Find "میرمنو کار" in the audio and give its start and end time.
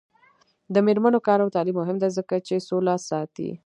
0.85-1.39